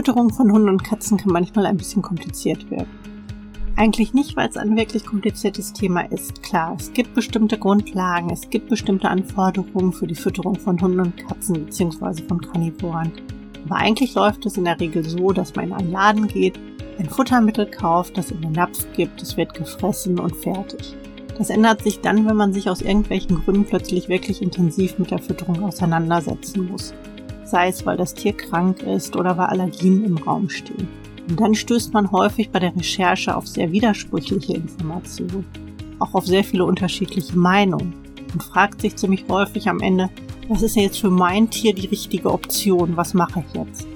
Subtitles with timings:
[0.00, 2.88] Fütterung von Hunden und Katzen kann manchmal ein bisschen kompliziert werden.
[3.76, 6.42] Eigentlich nicht, weil es ein wirklich kompliziertes Thema ist.
[6.42, 11.18] Klar, es gibt bestimmte Grundlagen, es gibt bestimmte Anforderungen für die Fütterung von Hunden und
[11.18, 12.22] Katzen bzw.
[12.26, 13.12] von Karnivoren.
[13.66, 16.58] Aber eigentlich läuft es in der Regel so, dass man in einen Laden geht,
[16.98, 20.96] ein Futtermittel kauft, das in den Napf gibt, es wird gefressen und fertig.
[21.36, 25.18] Das ändert sich dann, wenn man sich aus irgendwelchen Gründen plötzlich wirklich intensiv mit der
[25.18, 26.94] Fütterung auseinandersetzen muss.
[27.50, 30.86] Sei es, weil das Tier krank ist oder weil Allergien im Raum stehen.
[31.28, 35.44] Und dann stößt man häufig bei der Recherche auf sehr widersprüchliche Informationen,
[35.98, 37.92] auch auf sehr viele unterschiedliche Meinungen
[38.32, 40.10] und fragt sich ziemlich häufig am Ende,
[40.48, 42.96] was ist jetzt für mein Tier die richtige Option?
[42.96, 43.88] Was mache ich jetzt?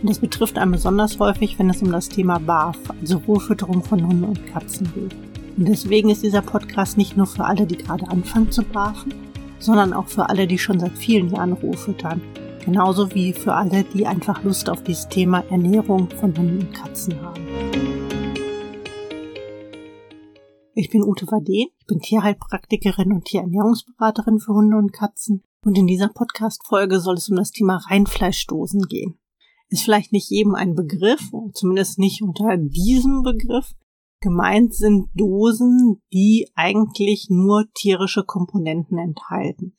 [0.00, 4.04] Und das betrifft einen besonders häufig, wenn es um das Thema BAF, also Rohfütterung von
[4.04, 5.14] Hunden und Katzen geht.
[5.56, 9.14] Und deswegen ist dieser Podcast nicht nur für alle, die gerade anfangen zu barfen,
[9.60, 12.20] sondern auch für alle, die schon seit vielen Jahren roh füttern.
[12.66, 17.14] Genauso wie für alle, die einfach Lust auf dieses Thema Ernährung von Hunden und Katzen
[17.22, 17.46] haben.
[20.74, 25.86] Ich bin Ute Waden, ich bin Tierheilpraktikerin und Tierernährungsberaterin für Hunde und Katzen und in
[25.86, 29.16] dieser Podcast-Folge soll es um das Thema Reinfleischdosen gehen.
[29.68, 33.74] Ist vielleicht nicht jedem ein Begriff, zumindest nicht unter diesem Begriff,
[34.20, 39.74] Gemeint sind Dosen, die eigentlich nur tierische Komponenten enthalten.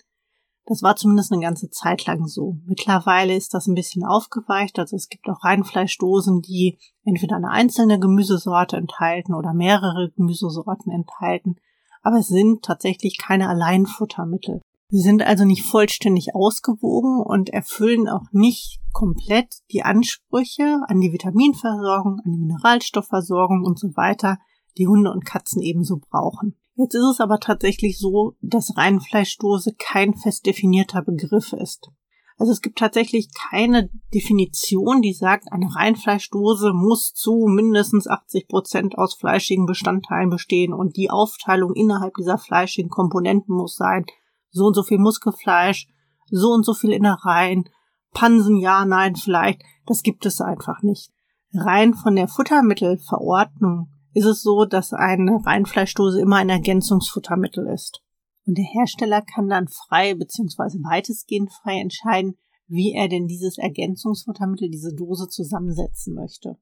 [0.70, 2.58] Das war zumindest eine ganze Zeit lang so.
[2.66, 4.78] Mittlerweile ist das ein bisschen aufgeweicht.
[4.80, 11.56] Also es gibt auch Reinfleischdosen, die entweder eine einzelne Gemüsesorte enthalten oder mehrere Gemüsesorten enthalten.
[12.02, 14.62] Aber es sind tatsächlich keine Alleinfuttermittel.
[14.90, 21.14] Sie sind also nicht vollständig ausgewogen und erfüllen auch nicht komplett die Ansprüche an die
[21.14, 24.38] Vitaminversorgung, an die Mineralstoffversorgung und so weiter,
[24.78, 26.58] die Hunde und Katzen ebenso brauchen.
[26.80, 31.90] Jetzt ist es aber tatsächlich so, dass Reinfleischdose kein fest definierter Begriff ist.
[32.38, 38.96] Also es gibt tatsächlich keine Definition, die sagt, eine Reinfleischdose muss zu mindestens 80 Prozent
[38.96, 44.06] aus fleischigen Bestandteilen bestehen und die Aufteilung innerhalb dieser fleischigen Komponenten muss sein,
[44.52, 45.88] so und so viel Muskelfleisch,
[46.30, 47.68] so und so viel Innereien,
[48.14, 51.10] Pansen, ja, nein, vielleicht, das gibt es einfach nicht.
[51.56, 58.02] Rein von der Futtermittelverordnung ist es so, dass eine Reinfleischdose immer ein Ergänzungsfuttermittel ist.
[58.46, 60.80] Und der Hersteller kann dann frei bzw.
[60.84, 66.58] weitestgehend frei entscheiden, wie er denn dieses Ergänzungsfuttermittel, diese Dose zusammensetzen möchte.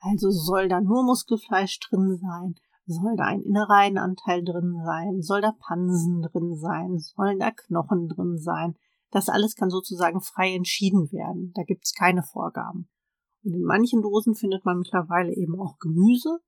[0.00, 2.54] Also soll da nur Muskelfleisch drin sein,
[2.86, 5.22] soll da ein Innereienanteil drin sein?
[5.22, 6.98] Soll da Pansen drin sein?
[6.98, 8.76] Sollen da Knochen drin sein?
[9.10, 11.52] Das alles kann sozusagen frei entschieden werden.
[11.54, 12.88] Da gibt's keine Vorgaben.
[13.42, 16.40] Und in manchen Dosen findet man mittlerweile eben auch Gemüse.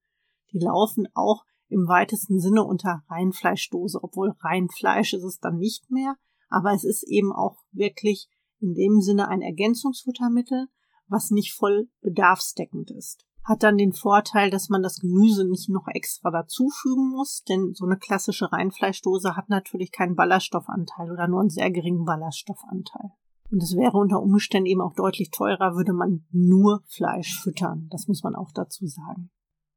[0.52, 6.16] Die laufen auch im weitesten Sinne unter Reinfleischdose, obwohl Reinfleisch ist es dann nicht mehr.
[6.48, 8.28] Aber es ist eben auch wirklich
[8.60, 10.68] in dem Sinne ein Ergänzungsfuttermittel,
[11.08, 15.86] was nicht voll bedarfsdeckend ist hat dann den Vorteil, dass man das Gemüse nicht noch
[15.86, 21.50] extra dazufügen muss, denn so eine klassische Reinfleischdose hat natürlich keinen Ballaststoffanteil oder nur einen
[21.50, 23.12] sehr geringen Ballaststoffanteil.
[23.52, 27.86] Und es wäre unter Umständen eben auch deutlich teurer, würde man nur Fleisch füttern.
[27.90, 29.30] Das muss man auch dazu sagen.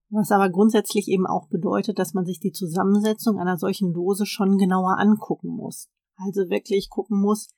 [0.09, 4.57] Was aber grundsätzlich eben auch bedeutet, dass man sich die Zusammensetzung einer solchen Dose schon
[4.57, 5.87] genauer angucken muss.
[6.15, 7.49] Also wirklich gucken muss,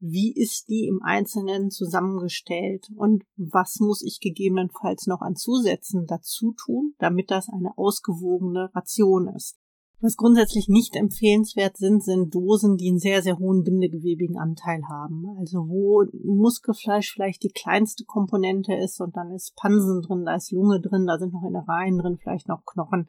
[0.00, 6.54] wie ist die im Einzelnen zusammengestellt und was muss ich gegebenenfalls noch an Zusätzen dazu
[6.54, 9.61] tun, damit das eine ausgewogene Ration ist.
[10.02, 15.24] Was grundsätzlich nicht empfehlenswert sind, sind Dosen, die einen sehr, sehr hohen bindegewebigen Anteil haben.
[15.38, 20.50] Also wo Muskelfleisch vielleicht die kleinste Komponente ist und dann ist Pansen drin, da ist
[20.50, 23.08] Lunge drin, da sind noch Innereien drin, vielleicht noch Knochen.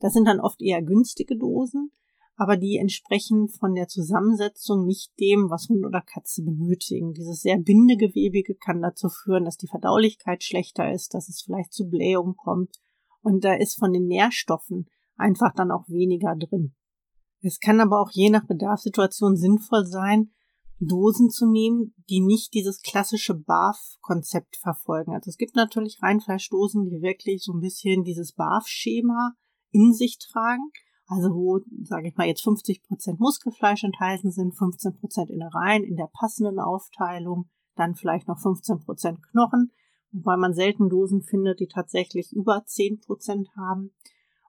[0.00, 1.92] Das sind dann oft eher günstige Dosen
[2.36, 7.12] aber die entsprechen von der Zusammensetzung nicht dem, was Hund oder Katze benötigen.
[7.12, 11.88] Dieses sehr bindegewebige kann dazu führen, dass die Verdaulichkeit schlechter ist, dass es vielleicht zu
[11.88, 12.80] Blähungen kommt
[13.20, 14.88] und da ist von den Nährstoffen
[15.22, 16.74] einfach dann auch weniger drin.
[17.40, 20.30] Es kann aber auch je nach Bedarfssituation sinnvoll sein,
[20.78, 25.14] Dosen zu nehmen, die nicht dieses klassische BAF-Konzept verfolgen.
[25.14, 29.34] Also es gibt natürlich Reinfleischdosen, die wirklich so ein bisschen dieses BAF-Schema
[29.70, 30.70] in sich tragen
[31.12, 35.96] also wo, sage ich mal, jetzt 50 Prozent Muskelfleisch enthalten sind, 15 Prozent Innereien in
[35.96, 39.72] der passenden Aufteilung, dann vielleicht noch 15 Prozent Knochen,
[40.10, 43.92] wobei man selten Dosen findet, die tatsächlich über 10 Prozent haben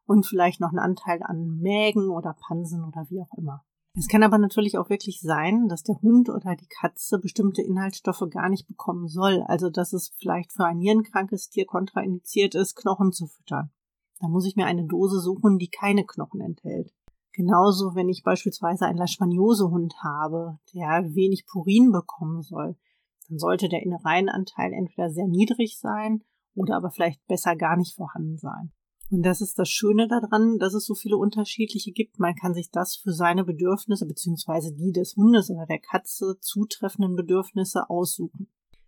[0.06, 3.64] und vielleicht noch einen Anteil an Mägen oder Pansen oder wie auch immer.
[3.96, 8.28] Es kann aber natürlich auch wirklich sein, dass der Hund oder die Katze bestimmte Inhaltsstoffe
[8.32, 9.44] gar nicht bekommen soll.
[9.48, 13.72] Also dass es vielleicht für ein nierenkrankes Tier kontraindiziert ist, Knochen zu füttern.
[14.20, 16.92] Da muss ich mir eine Dose suchen, die keine Knochen enthält.
[17.34, 22.74] Genauso, wenn ich beispielsweise einen Leishmaniose-Hund habe, der wenig Purin bekommen soll.
[22.74, 26.24] Da dann sollte der Innereienanteil entweder sehr niedrig sein
[26.56, 28.72] oder aber vielleicht besser gar nicht vorhanden sein.
[29.14, 32.18] Und das ist das Schöne daran, dass es so viele unterschiedliche gibt.
[32.18, 37.16] Man kann sich das für seine Bedürfnisse beziehungsweise die des Hundes oder der Katze zutreffenden
[37.16, 38.48] Bedürfnisse aussuchen.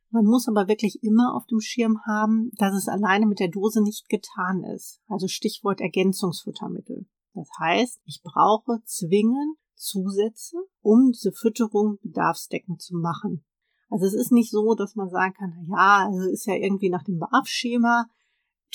[0.09, 3.83] Man muss aber wirklich immer auf dem Schirm haben, dass es alleine mit der Dose
[3.83, 4.99] nicht getan ist.
[5.07, 7.05] Also Stichwort Ergänzungsfuttermittel.
[7.35, 13.45] Das heißt, ich brauche zwingend Zusätze, um diese Fütterung bedarfsdeckend zu machen.
[13.91, 16.89] Also es ist nicht so, dass man sagen kann, na ja, also ist ja irgendwie
[16.89, 18.07] nach dem BAF-Schema.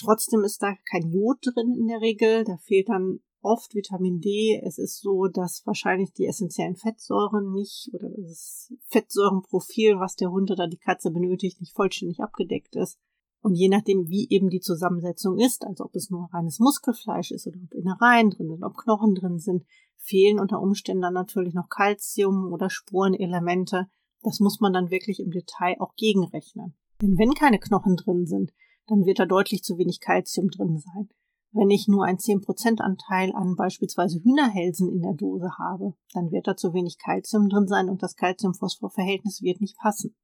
[0.04, 2.44] Trotzdem ist da kein Jod drin in der Regel.
[2.44, 4.60] Da fehlt dann oft Vitamin D.
[4.64, 10.50] Es ist so, dass wahrscheinlich die essentiellen Fettsäuren nicht oder das Fettsäurenprofil, was der Hund
[10.50, 12.98] oder die Katze benötigt, nicht vollständig abgedeckt ist.
[13.42, 17.46] Und je nachdem, wie eben die Zusammensetzung ist, also ob es nur reines Muskelfleisch ist
[17.46, 19.64] oder ob Innereien drin sind, ob Knochen drin sind,
[19.96, 23.86] fehlen unter Umständen dann natürlich noch Kalzium oder Spurenelemente.
[24.22, 26.74] Das muss man dann wirklich im Detail auch gegenrechnen.
[27.00, 28.52] Denn wenn keine Knochen drin sind,
[28.90, 31.08] dann wird da deutlich zu wenig Kalzium drin sein.
[31.52, 36.46] Wenn ich nur einen 10% Anteil an beispielsweise Hühnerhälsen in der Dose habe, dann wird
[36.46, 40.14] da zu wenig Kalzium drin sein und das Calcium-Phosphor-Verhältnis wird nicht passen.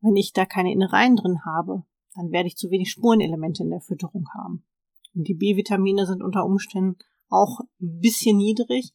[0.00, 1.84] Wenn ich da keine Innereien drin habe,
[2.14, 4.64] dann werde ich zu wenig Spurenelemente in der Fütterung haben.
[5.14, 6.96] Und die B-Vitamine sind unter Umständen
[7.28, 8.92] auch ein bisschen niedrig.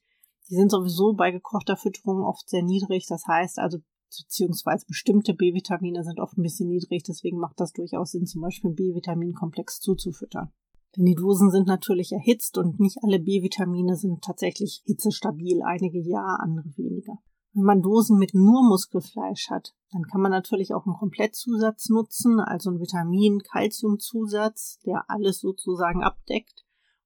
[0.50, 3.06] Die sind sowieso bei gekochter Fütterung oft sehr niedrig.
[3.07, 3.80] Das heißt also,
[4.23, 7.03] beziehungsweise bestimmte B-Vitamine sind oft ein bisschen niedrig.
[7.03, 10.51] Deswegen macht das durchaus Sinn, zum Beispiel einen B-Vitaminkomplex zuzufüttern.
[10.95, 15.62] Denn die Dosen sind natürlich erhitzt und nicht alle B-Vitamine sind tatsächlich hitzestabil.
[15.63, 17.19] Einige ja, andere weniger.
[17.53, 22.41] Wenn man Dosen mit nur Muskelfleisch hat, dann kann man natürlich auch einen Komplettzusatz nutzen,
[22.41, 26.64] also einen Vitamin-Calcium-Zusatz, der alles sozusagen abdeckt,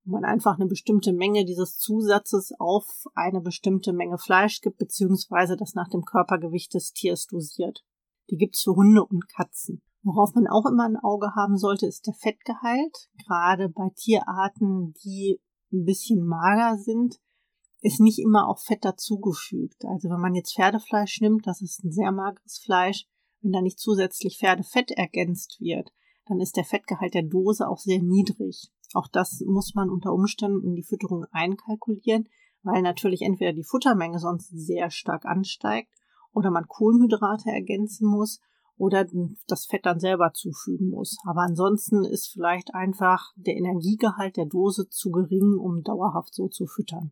[0.10, 2.86] man einfach eine bestimmte Menge dieses Zusatzes auf
[3.16, 7.84] eine bestimmte Menge Fleisch gibt, beziehungsweise das nach dem Körpergewicht des Tiers dosiert.
[8.30, 9.82] Die gibt's für Hunde und Katzen.
[10.04, 13.10] Worauf man auch immer ein Auge haben sollte, ist der Fettgehalt.
[13.26, 15.40] Gerade bei Tierarten, die
[15.74, 17.20] ein bisschen mager sind,
[17.82, 19.86] ist nicht immer auch Fett dazugefügt.
[19.86, 23.08] Also wenn man jetzt Pferdefleisch nimmt, das ist ein sehr mageres Fleisch,
[23.42, 25.92] wenn da nicht zusätzlich Pferdefett ergänzt wird,
[26.28, 28.72] dann ist der Fettgehalt der Dose auch sehr niedrig.
[28.94, 32.28] Auch das muss man unter Umständen in die Fütterung einkalkulieren,
[32.64, 35.94] weil natürlich entweder die Futtermenge sonst sehr stark ansteigt
[36.34, 38.40] oder man Kohlenhydrate ergänzen muss
[38.78, 39.06] oder
[39.48, 41.18] das Fett dann selber zufügen muss.
[41.26, 46.66] Aber ansonsten ist vielleicht einfach der Energiegehalt der Dose zu gering, um dauerhaft so zu
[46.66, 47.12] füttern.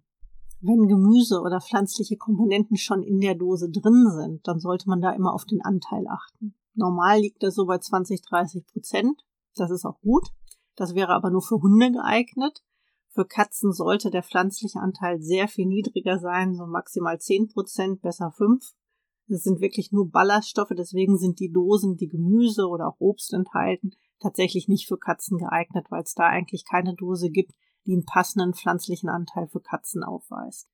[0.59, 5.11] Wenn Gemüse oder pflanzliche Komponenten schon in der Dose drin sind, dann sollte man da
[5.11, 6.55] immer auf den Anteil achten.
[6.73, 9.23] Normal liegt er so bei 20, 30 Prozent.
[9.55, 10.29] Das ist auch gut.
[10.77, 12.63] Das wäre aber nur für Hunde geeignet.
[13.09, 18.31] Für Katzen sollte der pflanzliche Anteil sehr viel niedriger sein, so maximal 10 Prozent, besser
[18.31, 18.63] 5.
[19.27, 23.91] Das sind wirklich nur Ballaststoffe, deswegen sind die Dosen, die Gemüse oder auch Obst enthalten,
[24.19, 27.53] tatsächlich nicht für Katzen geeignet, weil es da eigentlich keine Dose gibt,
[27.85, 30.69] die einen passenden pflanzlichen Anteil für Katzen aufweist.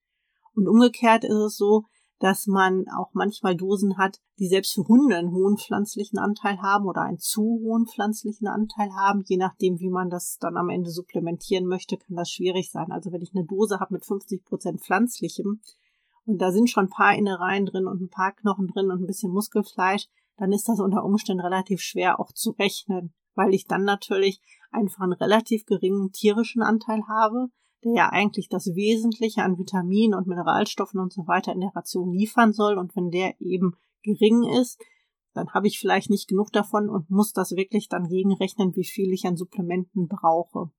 [0.53, 1.85] Und umgekehrt ist es so,
[2.23, 6.85] dass man auch manchmal Dosen hat, die selbst für Hunde einen hohen pflanzlichen Anteil haben
[6.85, 9.25] oder einen zu hohen pflanzlichen Anteil haben.
[9.25, 12.93] Je nachdem, wie man das dann am Ende supplementieren möchte, kann das schwierig sein.
[12.93, 15.59] Also wenn ich eine Dose habe mit 50 Prozent pflanzlichem
[16.23, 19.07] und da sind schon ein paar Innereien drin und ein paar Knochen drin und ein
[19.07, 20.07] bisschen Muskelfleisch,
[20.37, 24.39] dann ist das unter Umständen relativ schwer auch zu rechnen, weil ich dann natürlich
[24.71, 27.49] einfach einen relativ geringen tierischen Anteil habe,
[27.83, 32.11] der ja eigentlich das Wesentliche an Vitaminen und Mineralstoffen und so weiter in der Ration
[32.11, 32.77] liefern soll.
[32.77, 34.81] Und wenn der eben gering ist,
[35.33, 39.11] dann habe ich vielleicht nicht genug davon und muss das wirklich dann gegenrechnen, wie viel
[39.11, 40.71] ich an Supplementen brauche.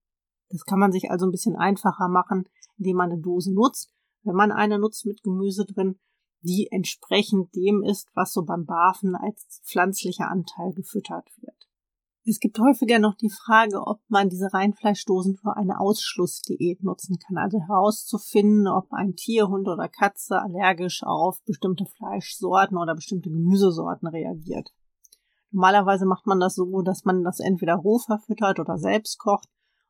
[0.48, 3.92] Das kann man sich also ein bisschen einfacher machen, indem man eine Dose nutzt.
[4.22, 5.98] Wenn man eine nutzt mit Gemüse drin,
[6.40, 11.68] die entsprechend dem ist, was so beim Barfen als pflanzlicher Anteil gefüttert wird.
[12.26, 17.36] Es gibt häufiger noch die Frage, ob man diese Reinfleischdosen für eine Ausschlussdiät nutzen kann,
[17.36, 24.08] also herauszufinden, ob ein Tier, Hund oder Katze allergisch auf bestimmte Fleischsorten oder bestimmte Gemüsesorten
[24.08, 24.70] reagiert.
[25.50, 29.46] Normalerweise macht man das so, dass man das entweder roh verfüttert oder selbst kocht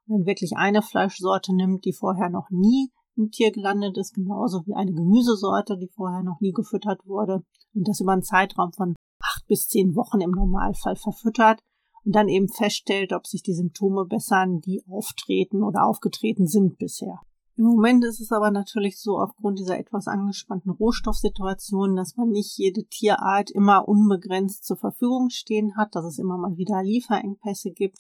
[0.07, 4.67] und dann wirklich eine Fleischsorte nimmt, die vorher noch nie im Tier gelandet ist, genauso
[4.67, 8.97] wie eine Gemüsesorte, die vorher noch nie gefüttert wurde und das über einen Zeitraum von
[9.23, 11.61] acht bis zehn Wochen im Normalfall verfüttert
[12.05, 17.21] und dann eben feststellt, ob sich die Symptome bessern, die auftreten oder aufgetreten sind bisher.
[17.57, 22.59] Im Moment ist es aber natürlich so aufgrund dieser etwas angespannten Rohstoffsituation, dass man nicht
[22.59, 27.99] jede Tierart immer unbegrenzt zur Verfügung stehen hat, dass es immer mal wieder Lieferengpässe gibt.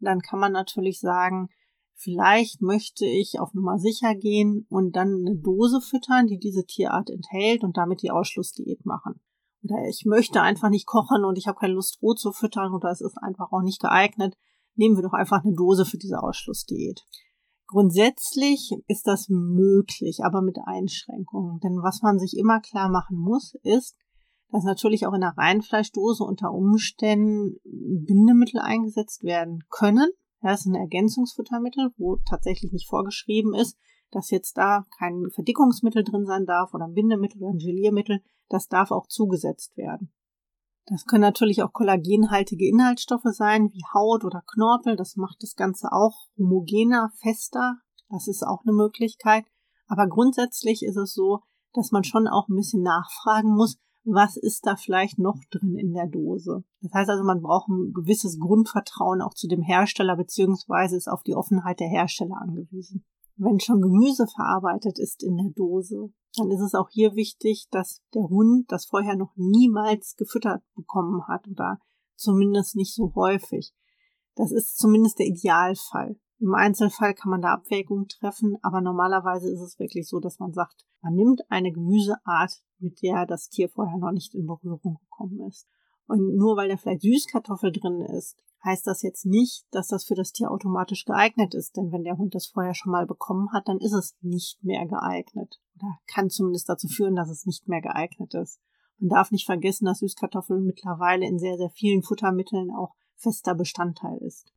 [0.00, 1.50] Und dann kann man natürlich sagen,
[1.94, 7.08] vielleicht möchte ich auf Nummer sicher gehen und dann eine Dose füttern, die diese Tierart
[7.08, 9.20] enthält und damit die Ausschlussdiät machen.
[9.66, 12.90] Oder ich möchte einfach nicht kochen und ich habe keine Lust, roh zu füttern oder
[12.90, 14.36] es ist einfach auch nicht geeignet,
[14.74, 17.02] nehmen wir doch einfach eine Dose für diese Ausschlussdiät.
[17.68, 21.58] Grundsätzlich ist das möglich, aber mit Einschränkungen.
[21.60, 23.96] Denn was man sich immer klar machen muss, ist,
[24.50, 30.08] dass natürlich auch in der Reinfleischdose unter Umständen Bindemittel eingesetzt werden können.
[30.40, 33.76] Das ist ein Ergänzungsfuttermittel, wo tatsächlich nicht vorgeschrieben ist,
[34.12, 38.22] dass jetzt da kein Verdickungsmittel drin sein darf oder ein Bindemittel oder ein Geliermittel.
[38.48, 40.12] Das darf auch zugesetzt werden.
[40.86, 44.94] Das können natürlich auch kollagenhaltige Inhaltsstoffe sein, wie Haut oder Knorpel.
[44.94, 47.78] Das macht das Ganze auch homogener, fester.
[48.08, 49.44] Das ist auch eine Möglichkeit.
[49.88, 51.40] Aber grundsätzlich ist es so,
[51.72, 55.92] dass man schon auch ein bisschen nachfragen muss, was ist da vielleicht noch drin in
[55.92, 56.62] der Dose.
[56.80, 61.24] Das heißt also, man braucht ein gewisses Grundvertrauen auch zu dem Hersteller, beziehungsweise ist auf
[61.24, 63.04] die Offenheit der Hersteller angewiesen.
[63.36, 68.02] Wenn schon Gemüse verarbeitet ist in der Dose, dann ist es auch hier wichtig, dass
[68.14, 71.78] der Hund das vorher noch niemals gefüttert bekommen hat oder
[72.16, 73.74] zumindest nicht so häufig.
[74.36, 76.18] Das ist zumindest der Idealfall.
[76.38, 80.52] Im Einzelfall kann man da Abwägungen treffen, aber normalerweise ist es wirklich so, dass man
[80.52, 85.40] sagt, man nimmt eine Gemüseart, mit der das Tier vorher noch nicht in Berührung gekommen
[85.48, 85.66] ist.
[86.06, 90.14] Und nur weil da vielleicht Süßkartoffel drin ist, heißt das jetzt nicht, dass das für
[90.14, 91.76] das Tier automatisch geeignet ist.
[91.76, 94.86] Denn wenn der Hund das vorher schon mal bekommen hat, dann ist es nicht mehr
[94.86, 95.60] geeignet.
[95.76, 98.60] Oder kann zumindest dazu führen, dass es nicht mehr geeignet ist.
[98.98, 104.18] Man darf nicht vergessen, dass Süßkartoffeln mittlerweile in sehr, sehr vielen Futtermitteln auch fester Bestandteil
[104.18, 104.52] ist.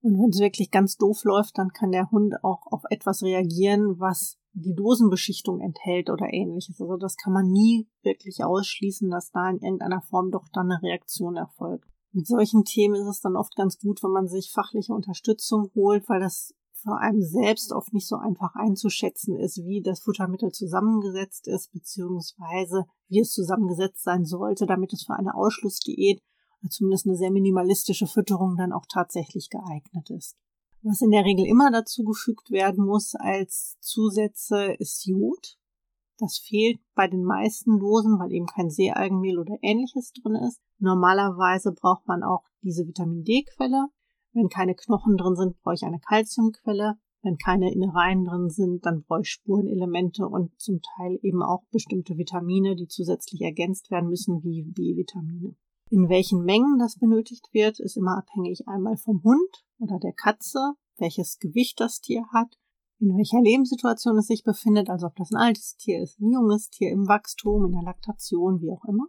[0.00, 4.00] Und wenn es wirklich ganz doof läuft, dann kann der Hund auch auf etwas reagieren,
[4.00, 6.80] was die Dosenbeschichtung enthält oder ähnliches.
[6.80, 10.82] Also das kann man nie wirklich ausschließen, dass da in irgendeiner Form doch dann eine
[10.82, 11.88] Reaktion erfolgt.
[12.12, 16.08] Mit solchen Themen ist es dann oft ganz gut, wenn man sich fachliche Unterstützung holt,
[16.08, 21.46] weil das für einem selbst oft nicht so einfach einzuschätzen ist, wie das Futtermittel zusammengesetzt
[21.48, 26.20] ist, beziehungsweise wie es zusammengesetzt sein sollte, damit es für eine Ausschlussdiät
[26.60, 30.36] oder zumindest eine sehr minimalistische Fütterung dann auch tatsächlich geeignet ist.
[30.84, 35.56] Was in der Regel immer dazu gefügt werden muss als Zusätze ist Jod.
[36.18, 40.60] Das fehlt bei den meisten Dosen, weil eben kein Seealgenmehl oder ähnliches drin ist.
[40.78, 43.86] Normalerweise braucht man auch diese Vitamin D-Quelle.
[44.32, 46.96] Wenn keine Knochen drin sind, brauche ich eine Calciumquelle.
[47.22, 52.16] Wenn keine Innereien drin sind, dann brauche ich Spurenelemente und zum Teil eben auch bestimmte
[52.16, 55.54] Vitamine, die zusätzlich ergänzt werden müssen, wie B-Vitamine.
[55.92, 60.72] In welchen Mengen das benötigt wird, ist immer abhängig einmal vom Hund oder der Katze,
[60.96, 62.56] welches Gewicht das Tier hat
[63.02, 66.70] in welcher Lebenssituation es sich befindet, also ob das ein altes Tier ist, ein junges
[66.70, 69.06] Tier im Wachstum, in der Laktation, wie auch immer.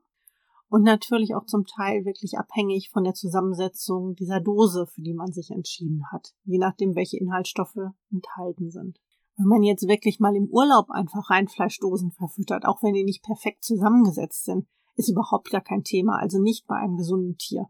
[0.67, 5.31] Und natürlich auch zum Teil wirklich abhängig von der Zusammensetzung dieser Dose, für die man
[5.31, 7.77] sich entschieden hat, je nachdem, welche Inhaltsstoffe
[8.11, 8.99] enthalten sind.
[9.37, 13.63] Wenn man jetzt wirklich mal im Urlaub einfach Reinfleischdosen verfüttert, auch wenn die nicht perfekt
[13.63, 17.67] zusammengesetzt sind, ist überhaupt gar kein Thema, also nicht bei einem gesunden Tier.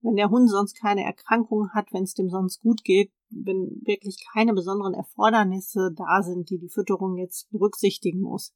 [0.00, 4.24] Wenn der Hund sonst keine Erkrankungen hat, wenn es dem sonst gut geht, wenn wirklich
[4.32, 8.52] keine besonderen Erfordernisse da sind, die die Fütterung jetzt berücksichtigen muss,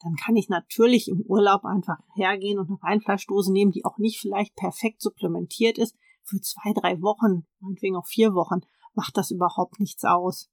[0.00, 4.20] dann kann ich natürlich im Urlaub einfach hergehen und eine Reinfleischdose nehmen, die auch nicht
[4.20, 5.96] vielleicht perfekt supplementiert ist.
[6.22, 8.60] Für zwei, drei Wochen, meinetwegen auch vier Wochen,
[8.94, 10.50] macht das überhaupt nichts aus.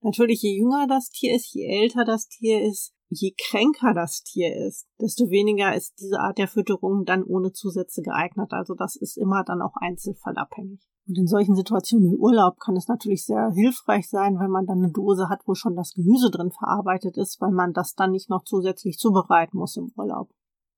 [0.00, 4.54] Natürlich, je jünger das Tier ist, je älter das Tier ist, je kränker das Tier
[4.66, 8.52] ist, desto weniger ist diese Art der Fütterung dann ohne Zusätze geeignet.
[8.52, 10.80] Also das ist immer dann auch einzelfallabhängig.
[11.06, 14.78] Und in solchen Situationen wie Urlaub kann es natürlich sehr hilfreich sein, wenn man dann
[14.78, 18.30] eine Dose hat, wo schon das Gemüse drin verarbeitet ist, weil man das dann nicht
[18.30, 20.30] noch zusätzlich zubereiten muss im Urlaub.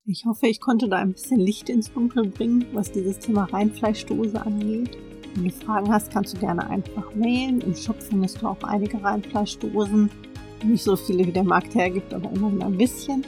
[0.03, 4.41] Ich hoffe, ich konnte da ein bisschen Licht ins Dunkel bringen, was dieses Thema Reinfleischdose
[4.41, 4.97] angeht.
[5.35, 7.61] Wenn du Fragen hast, kannst du gerne einfach mailen.
[7.61, 10.09] Im Shop findest du auch einige Reinfleischdosen.
[10.63, 13.25] Nicht so viele, wie der Markt hergibt, aber immerhin ein bisschen.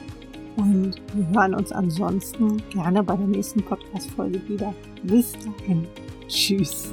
[0.56, 4.74] Und wir hören uns ansonsten gerne bei der nächsten Podcast-Folge wieder.
[5.04, 5.86] Bis dahin.
[6.28, 6.92] Tschüss.